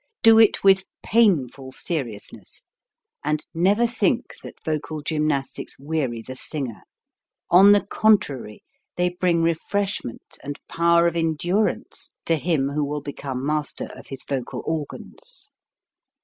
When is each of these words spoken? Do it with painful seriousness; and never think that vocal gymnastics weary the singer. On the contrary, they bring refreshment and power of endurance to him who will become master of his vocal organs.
Do 0.23 0.39
it 0.39 0.63
with 0.63 0.85
painful 1.03 1.71
seriousness; 1.73 2.63
and 3.23 3.45
never 3.53 3.85
think 3.85 4.33
that 4.41 4.55
vocal 4.65 5.03
gymnastics 5.03 5.77
weary 5.77 6.23
the 6.25 6.35
singer. 6.35 6.81
On 7.51 7.71
the 7.71 7.85
contrary, 7.85 8.63
they 8.95 9.09
bring 9.09 9.43
refreshment 9.43 10.39
and 10.41 10.59
power 10.67 11.05
of 11.05 11.15
endurance 11.15 12.09
to 12.25 12.35
him 12.37 12.69
who 12.69 12.83
will 12.83 13.01
become 13.01 13.45
master 13.45 13.89
of 13.93 14.07
his 14.07 14.23
vocal 14.27 14.63
organs. 14.65 15.51